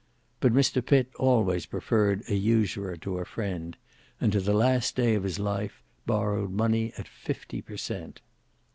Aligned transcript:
But 0.39 0.51
Mr 0.51 0.83
Pitt 0.83 1.11
always 1.19 1.67
preferred 1.67 2.23
an 2.27 2.37
usurer 2.41 2.97
to 2.97 3.19
a 3.19 3.23
friend; 3.25 3.77
and 4.19 4.31
to 4.31 4.39
the 4.39 4.51
last 4.51 4.95
day 4.95 5.13
of 5.13 5.21
his 5.21 5.37
life 5.37 5.83
borrowed 6.07 6.51
money 6.51 6.91
at 6.97 7.07
fifty 7.07 7.61
per 7.61 7.77
cent. 7.77 8.19